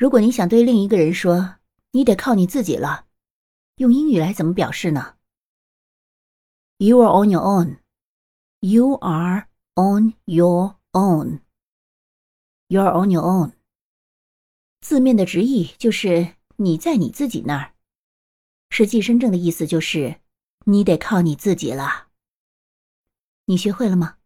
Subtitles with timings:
[0.00, 1.56] 如果你想对另一个人说
[1.90, 3.04] 你得靠你自己了
[3.76, 5.18] 用英语来怎么表示呢
[6.78, 7.80] ？You are on your own.
[8.60, 11.40] You are on your own.
[12.68, 13.52] You are on your own.
[14.80, 17.74] 字面的直译就是你在你自己那儿。
[18.70, 20.22] 实际真正的意思就是
[20.64, 22.08] 你得靠你自己了。
[23.44, 24.19] 你学会了吗？